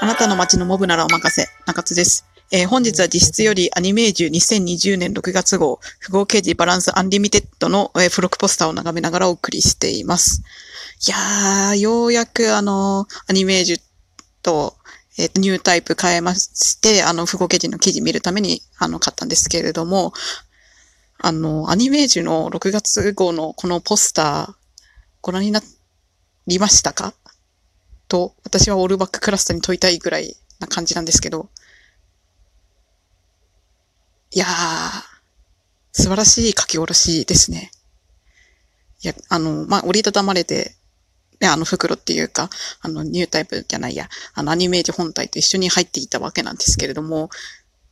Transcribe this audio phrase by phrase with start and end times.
[0.00, 2.24] あなたの街のモブならお任せ、中津です。
[2.50, 10.42] えー本日は自室よりアニメージュ2020年6月号、富豪刑事バランスアンリミテッドの、えー付録ポスターを眺めながらお送りしています。
[11.06, 13.80] いやー、ようやくあのーアニメージュ
[14.42, 14.74] と、
[15.18, 20.14] えーとニュータイプ買えまして、あの、富豪刑事の記事見るために、あの、買ったんですけれども、
[21.18, 24.54] あの、アニメージュの6月号のこのポスター、
[25.20, 25.60] ご覧にな
[26.46, 27.12] りましたか？
[28.10, 31.48] と、私はオールバッククラスターに問いたいぐらいな感じなんですけど、
[34.32, 34.48] いやー、
[35.92, 37.70] 素晴らしい書き下ろしですね。
[39.02, 40.74] いや、あの、まあ、折りたたまれて、
[41.40, 42.50] ね、あの袋っていうか、
[42.82, 47.30] あの、ニュータイプじゃないや、あの、アニメージ本体と一緒に入っていたわけなんですけれども、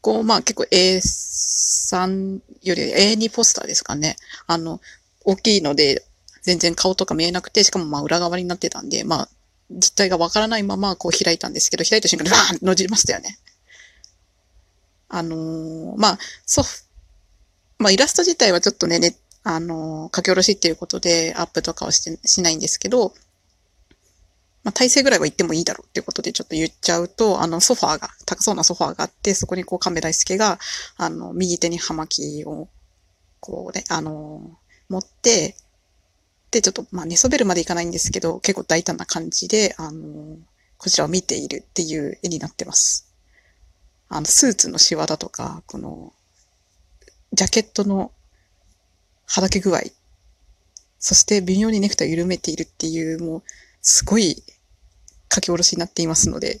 [0.00, 4.16] こう、まあ、結構 A3 より A2 ポスターですかね。
[4.46, 4.80] あの、
[5.24, 6.04] 大きいので、
[6.42, 9.28] 全然顔とか見えなくて、しかもまあ裏側になってたんで、まあ、
[9.70, 13.38] 実態がわからないままこう開いたんですけど、開いた瞬間にバーンのじりましたよね。
[15.08, 16.64] あのーまあ、そう、
[17.78, 23.14] まあイラスト自体はちょっとね、ねあのー書き下ろしっていうことでアップとかはして、しないんですけど、
[24.64, 30.58] まあ体勢ぐらいは言ってもいいだろうっていうことでちょっと言っちゃうと、あのソファーが、高そうなソファーがあって、そこにこう亀大輔が、
[30.96, 32.68] あの、右手に葉巻を、
[33.40, 35.56] こうね、あのー持って、
[36.54, 40.38] で、ちょっと、まあ、寝そべるまでいかないんですけど、結構大胆な感じで、あの、
[40.78, 43.12] こちらを見ているっていう絵になってます。
[44.08, 46.12] あの、スーツのシワだとか、この、
[47.32, 48.12] ジャケットの
[49.26, 49.80] はだけ具合、
[51.00, 53.42] そして微妙にネクタイを緩めているっていう、もう、
[53.82, 54.44] すごい
[55.34, 56.60] 書き下ろしになっていますので、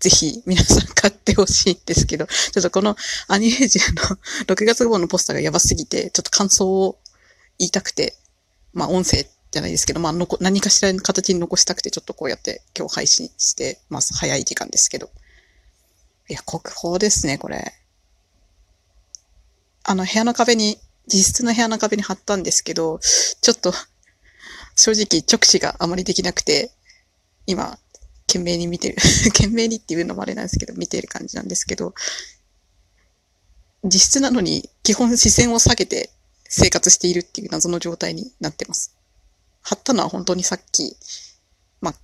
[0.00, 2.94] ぜひ皆さん買ってほしいんですけど、ちょっとこの
[3.28, 4.18] アニメージュの
[4.54, 6.98] 6月号のポスターがやばすぎて、ちょっと感想を
[7.58, 8.19] 言いたくて、
[8.72, 14.14] まあ音声じゃないですけど、まあのこ何かしらの形に残したくてちょっとこうやって今日配信してます。
[14.14, 15.10] 早い時間ですけど。
[16.28, 17.74] いや、国宝ですね、これ。
[19.82, 20.78] あの部屋の壁に、
[21.08, 23.00] 実質の部屋の壁に貼ったんですけど、
[23.40, 23.72] ちょっと
[24.76, 26.70] 正直直視があまりできなくて、
[27.46, 27.78] 今、
[28.28, 28.96] 懸命に見てる。
[29.34, 31.94] 懸命にっていうのもあれなんですけど、見てる感じなんですけど、
[33.82, 36.10] 実質なのに基本視線を下げて
[36.52, 38.96] 生活しているっていう謎の状態になってます。
[39.62, 40.96] 貼ったのは本当にさっき、
[41.80, 41.94] まあ、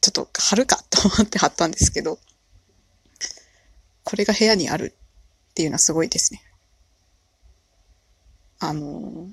[0.00, 2.20] ちょっと貼るかと思って貼ったんですけど、
[4.04, 4.94] これが部屋にある
[5.50, 6.40] っていうのはすごいですね。
[8.60, 9.28] あの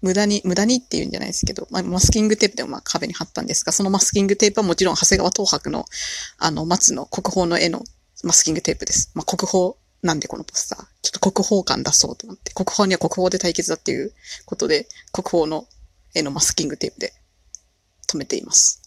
[0.00, 5.86] 無駄に、無駄にっていうんじゃないですけど、まあ、マスキングテープでもまあ壁に貼ったんですが、そのマスキングテープはもちろん長谷川東博の、
[6.38, 7.82] あの、松の国宝の絵の
[8.22, 9.10] マスキングテープです。
[9.14, 10.86] まあ、国宝なんでこのポスター。
[11.02, 14.12] ちょっと国宝感出そうと思って、国宝には国宝で対決だっていう
[14.46, 15.66] ことで、国宝の
[16.14, 17.12] 絵のマスキングテープで
[18.08, 18.82] 止めています。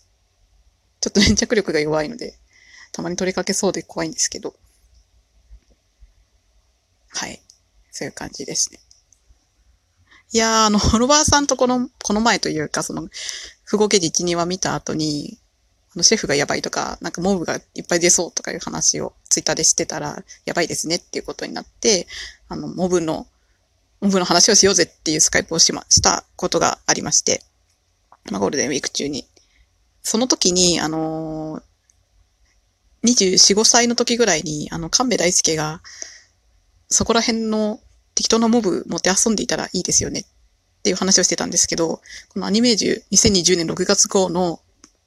[1.00, 2.38] ちょっと粘着力が弱いので、
[2.92, 4.56] たまに取りかけそうで怖いんですけど。
[7.10, 7.42] はい。
[7.92, 8.80] そういう感じですね。
[10.34, 13.08] いやー、あの、フォロワーさんとこの、この前というか、その、
[13.64, 15.40] 符号記事1、2話見た後に、
[16.00, 22.08] の、シェフがやばいとか、なんかモブがいっぱい出そうとかいう話をツイッターでしてたら、やばいですねっていうことになって、
[22.48, 23.28] あの、モブの、
[24.02, 27.42] モブの話をしようぜっていうスカイプをしま、したことがありまして、
[28.32, 29.28] まあ、ゴールデンウィーク中に。
[30.02, 31.62] その時に、あのー、
[33.04, 35.82] 24、5歳の時ぐらいに、あの、神戸大輔が、
[36.88, 37.80] そこら辺の
[38.16, 40.24] 適当なモブ持って遊んでいたらいいですよねっ
[40.84, 44.60] ていう話をしてたんですけど、このアニメージュ2020年6月号の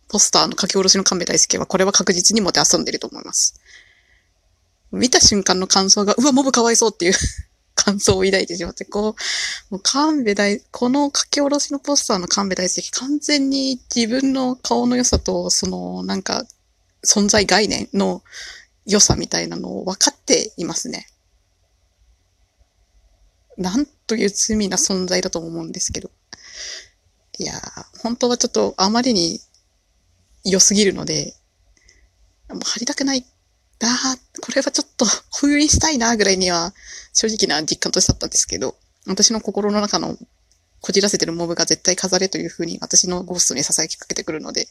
[0.09, 3.61] ポスターの書き下ろしの神戸大輔は、これは確実に持って遊んでると思います。
[4.91, 7.15] 見た瞬間の感想が、うわ、モブかわいそうっていう
[7.75, 16.45] 感想を抱いてしまって、こう、もう神戸大、この書き下ろしのポスターの神戸大輔、完全に自分の顔の良さと、その、なんか、
[17.07, 18.23] 存在概念の
[18.87, 21.07] 良さみたいなのを分かっていますね。
[23.57, 26.11] なんという罪な存在だと思うんですけど。
[27.39, 29.41] いやー、本当はちょっとあまりに
[30.45, 31.35] 良すぎるので、
[32.49, 33.25] もう貼りたくない
[33.81, 33.89] な
[34.41, 35.05] これはちょっと
[35.39, 36.73] 封印したいなぐらいには
[37.13, 38.77] 正直な実感としてあったんですけど、
[39.07, 40.17] 私の心の中の
[40.81, 44.67] こじらせてるモブが絶対飾れという風に私のゴーストに囁きかけてくるので、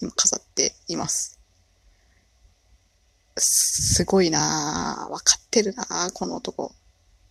[0.00, 1.38] 今飾っています。
[3.36, 6.72] すごいなーわかってるなーこの男。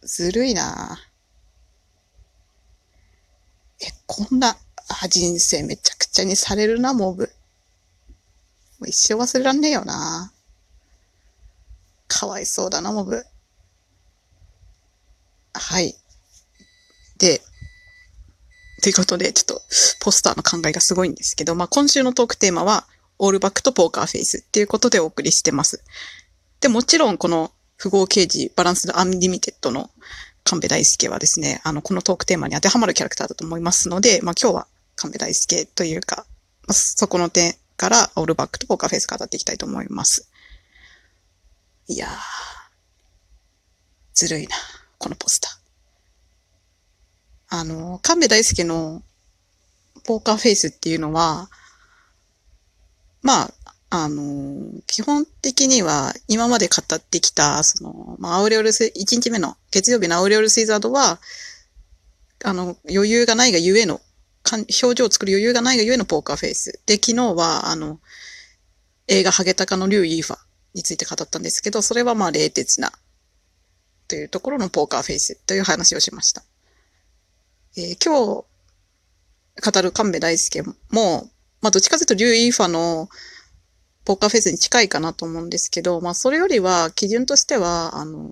[0.02, 4.58] ずるいなぁえ、こんな、
[5.04, 7.30] あ、人生めちゃくちゃにされるな、モブ。
[8.80, 10.32] もう一生忘れらんねえよな
[12.08, 13.24] かわいそうだな、モブ。
[15.54, 15.96] はい。
[17.18, 17.42] で、
[18.82, 19.62] ということで、ちょっと、
[20.00, 22.88] ポスターの考えがすごいんですけど、まあ、今週のトークテーマは、
[23.20, 25.84] オールバックとポーカーフェイスっていうことでお送りしてます。
[26.62, 29.90] で、もちろんこの富豪刑事バランスアンリミテッドの
[30.44, 36.26] 神戸大助はですね、あの、このトークテーマに当てはまるキャラクターだと思いますので、まあ今日は神戸大助というか、
[36.68, 40.30] まあ、そこの点からオールバックとポーカーフェイス語っていきたいと思います。
[41.88, 42.12] いやー、
[44.14, 44.56] ずるいな、
[44.98, 45.52] このポスター。
[47.50, 49.04] あの、神戸大輔の
[50.04, 51.50] ポーカーフェイスっていうのは、
[53.22, 53.54] まあ、
[53.90, 61.20] あの、基本的には今まで語ってきた、その、まあ、アウレオルス、1日目の月曜日のアウレオルスイザードは、
[62.44, 64.02] あの、余裕がないがゆえの、
[64.56, 66.80] 表情を作る余裕がないがゆえのポーカーフェイス。
[66.86, 68.00] で、昨日は、あの、
[69.08, 70.38] 映画ハゲタカのリュウ・イーファ
[70.74, 72.92] について語ったんですけど、それはまあ、冷徹な、
[74.08, 76.44] というところのポーカーフェイスという話をしました。
[77.76, 78.44] えー、今
[79.62, 81.30] 日語る神戸大輔も、
[81.62, 83.10] まあ、どっちかというとリュウ・イーファの
[84.06, 88.30] ポーカーフェイスに近いかなと思うんですけど、まあ、それよりは、基準としては、あの、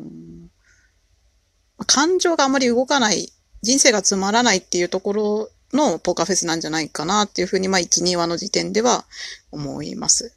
[1.86, 9.06] 感情があまり動かない、人生がつまらないっていうところのポーカーフェイスなんじゃないかなっていうふうに、まあ、1、2話の時点では
[9.52, 10.36] 思います。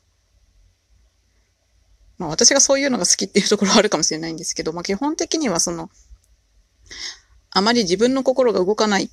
[2.19, 5.91] まあ、私がそういうのが好きっていうところはあるかもしれないんですけど、まあ、基本的にはその、
[7.51, 9.11] あまり自分の心が動かない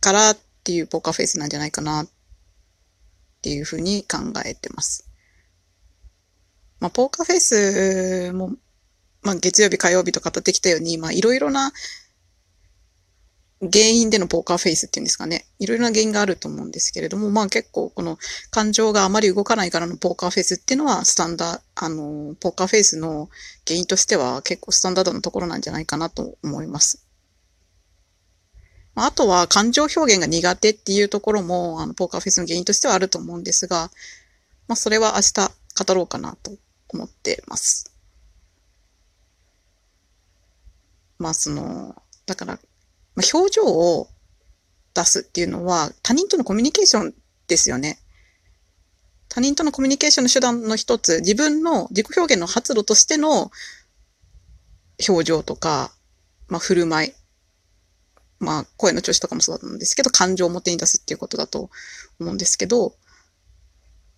[0.00, 2.08] からっていうポーカーフェイスなんじゃないかなっ
[3.42, 5.08] ていうふうに考えてます。
[6.80, 8.56] まあ、ポーカーフェイスも、
[9.22, 11.72] まあ、月曜日、火曜日と語ってきたように、まあ、いろいろな
[13.62, 15.46] 原因でのポーカーフェイスっていうんですかね。
[15.60, 18.18] いろいろな原因があると思うんですけれども、まあ結構この
[18.50, 23.28] 感情があまり動かないからのポーカーフェイスっていうのはスタンダー、あの、ポーカーフェイスの
[23.64, 27.06] 原因としては結構スタンダードなところなんじゃないかなと思います。
[28.96, 33.90] あとは感情表現が苦手っていうところも、あの、ポーカーフェイスの原因としてはあると思うんですが、
[34.66, 35.52] まあそれは明日
[35.86, 36.52] 語ろうかなと
[36.88, 37.92] 思ってます。
[41.18, 41.94] まあその、
[42.26, 42.58] だから、
[43.14, 44.08] まあ、表情を
[44.94, 47.14] 出すっていうのは他人とのコミュニケーション
[47.48, 47.98] ですよね。
[49.28, 53.50] 他人とのコミュニケーションの手段の一つ、自分の自己表現の発露としての
[55.08, 55.90] 表情とか、
[56.48, 57.12] まあ振る舞い。
[58.40, 61.70] まあ声の調子とかもそうなんですけど、感情を表に出すっていうことだと
[62.20, 62.94] 思うんですけど、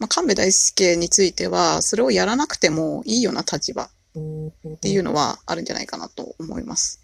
[0.00, 7.03] まあ、神戸大輔については、それをやらなくてもいいような立場っていうのはあるんじゃないかなと思います。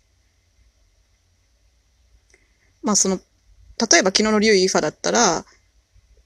[2.83, 5.45] まあその、例えば昨日のリュウ・イーファだったら、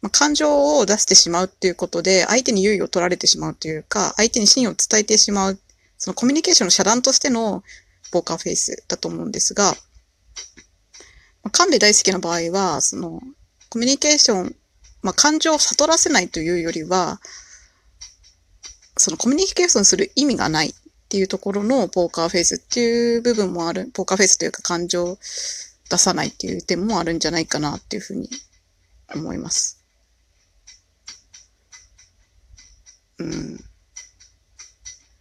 [0.02, 5.58] まあ、感情を出してしまうっていうことで、相手に優位を取られてしまうというか、相手に真意を伝えてしまう、
[5.96, 7.62] そのコミュニケーションの遮断としての
[8.10, 9.74] ポーカーフェイスだと思うんですが、
[11.42, 13.20] まあ、神戸大輔の場合は、その、
[13.70, 14.56] コミュニケーション
[15.04, 17.20] まあ、感情を悟らせないというよりは、
[18.96, 20.74] そのコミュニケーションする意味がないっ
[21.10, 25.18] ていうところのポーカーフェイスっていう部分もある、ポーカーフェイスというか感情
[25.90, 28.28] 出さないっていう点もあるんじゃないかなっていうふうに
[29.14, 29.84] 思います。
[33.19, 33.58] うん。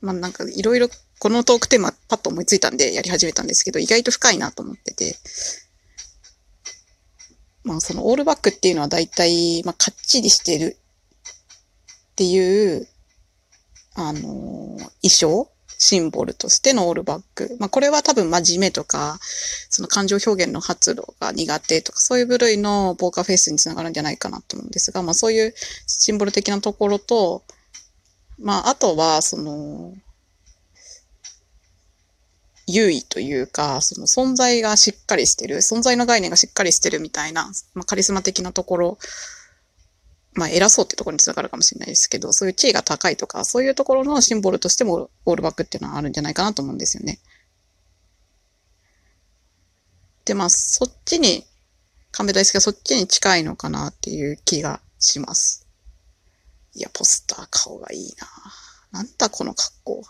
[0.01, 0.89] まあなんかいろいろ
[1.19, 5.15] このトークテーマパッと思いついたんでやり始めたんですけど、意外と深いなと思ってて、
[7.63, 10.77] まあそのオールバックっていうのは大体、まあかっちりしてる
[12.11, 12.87] っていう、
[13.95, 15.52] あの衣装
[15.83, 17.57] シンボルとしてのオールバック。
[17.59, 19.19] まあこれは多分真面目とか、
[19.69, 25.53] その感情表現の発露が苦手とか、そういう部類のポーカーフェイスにつながるんじゃないかなと思うんですが、まあそういう
[25.87, 27.43] シンボル的なところと、
[28.39, 29.93] まああとは、その、
[32.65, 38.97] 優位というか、その存在がしっかりしてる、存在の概念がしっかりしてるみたいな、まあ、カリスマ的なところ、
[40.35, 47.19] まあ偉そうってところにつながるかもしれないですけど、そういう地位が高いとか、そういうところのシンボルとしてもオールバックっていうのはあるんじゃないかなと思うんですよね。
[50.25, 51.45] で、まあそっちに、
[52.11, 55.67] 神戸大輔はそっちに近いのかなっていう気がします。
[56.75, 58.15] いや、ポスター顔がいい
[58.91, 60.03] ななんだこの格好は。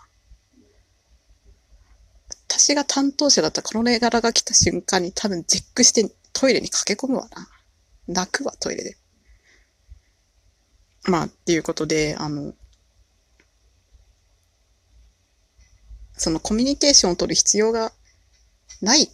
[2.50, 7.48] 私が担当者だったこの絵柄が来た瞬間に多分絶句してトイレに駆け込むわな。
[8.08, 8.98] 泣くわ、トイレで。
[11.06, 12.54] まあ、っていうことで、あの、
[16.16, 17.92] そのコミュニケーションを取る必要が
[18.82, 19.10] ない。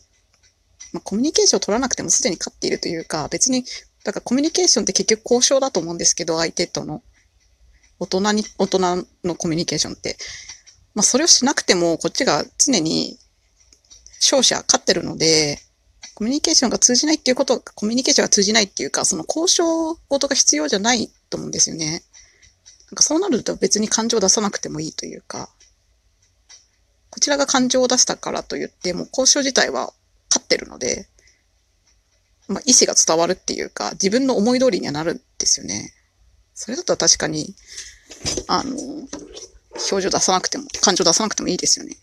[0.93, 3.63] まあ、コミュニケーションを取らなくてもすでに勝っているというか、別に、
[4.03, 7.01] だからコミュニケーションって結局交渉だと思うんですけど、相手との。
[7.99, 10.17] 大人に、大人のコミュニケーションって。
[10.93, 13.17] まあ、それをしなくても、こっちが常に
[14.19, 15.59] 勝者、勝ってるので、
[16.19, 22.03] コミュニケーションが通じないっていうことコミュニケーションが通じないっていうか、その交渉事が必要じゃないと思うんですよね。
[22.91, 25.47] なんかそうなると別に感情を出さなくてもいいというか、
[27.09, 29.93] こちらが感情を出したからといって、も交渉自体は
[30.29, 31.07] 勝ってるので、
[32.49, 35.93] まあ、意思が伝わるっていうか、自分の思い通りにはなるんですよね。
[36.53, 37.55] それだったら確かに、
[38.47, 38.75] あの、
[39.89, 41.95] 表情出さなくても、感情出さなくてもいいですよね。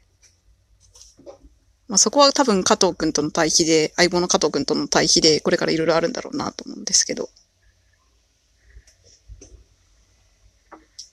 [1.89, 7.29] まあ、そこは多分加藤くんとの対比で、相棒の加藤くんとの対比で、これからいろいろあるんだろうなと思うんですけど。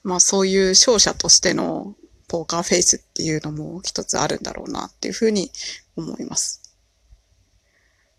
[0.03, 1.95] まあそういう勝者としての
[2.27, 5.51] ポーカーフェイスっていうのも一つあるんだろうなっていうふうに
[5.95, 6.61] 思います。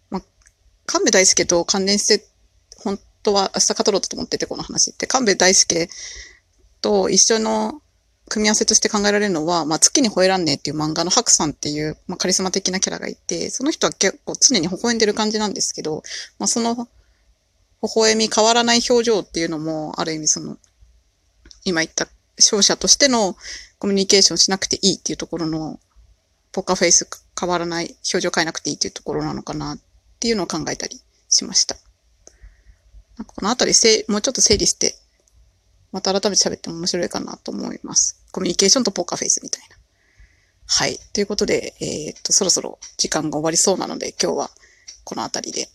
[0.08, 0.22] まあ、
[0.86, 2.26] 神戸大輔と関連して、
[2.78, 5.88] 本当は明日語ろうと思っててこの話って、神戸大輔
[6.80, 7.82] と一緒の
[8.28, 16.02] 組み合わせとして考えられるのは、まあ、月に吠えらんねえっていう漫画の白さんっていう、まあ、カリスマ的なキャラがいて、その人は結構常に微笑んでる感じなんですけど、
[16.38, 16.88] まあ、その
[17.82, 20.56] 微笑み変わらない表情っていうのも、ある意味その、
[21.64, 23.36] 今言った勝者としての
[23.78, 25.78] コミュニケーションしなくていいっていうところの、
[26.52, 29.78] ポカフェイス変わらない、表情変えなくていいっていうところなのかなっ
[30.18, 31.76] ていうのを考えたりしました。
[33.26, 34.96] このあたりせ、もうちょっと整理して、
[35.94, 38.20] また改めて喋っても面白いかなと思います。
[38.32, 39.76] コミュニケーションとポーカーフェイスみたいな。
[40.66, 40.98] はい。
[41.12, 44.50] ということで、えー、っと、そろそろ時間が終わりそうなので、今日は
[45.04, 45.68] このあたりで、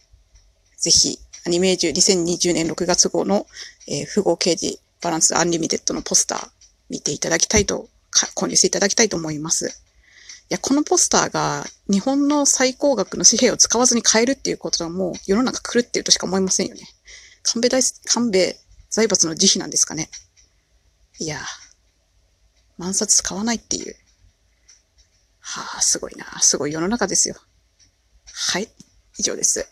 [0.75, 3.47] ぜひ、アニメージュ2020年6月号の、
[3.87, 6.49] えー、富豪刑事バランスアンリミテッドのポスター
[6.89, 7.87] 見ていただきたいと、
[8.35, 9.67] 購入していただきたいと思います。
[9.69, 9.71] い
[10.49, 16.81] や、このポスターが日本の最高額の紙幣を使わずに買えるっていうことはもう世の中来るっていうとしか思いませんよね。
[17.43, 20.09] 神戸大、神戸財閥の慈悲なんですかね。
[21.19, 21.39] いや、
[22.77, 23.95] 万札使わないっていう。
[25.39, 26.25] はあ、すごいな。
[26.41, 27.35] すごい世の中ですよ。
[28.33, 28.69] はい。
[29.17, 29.67] 以上です。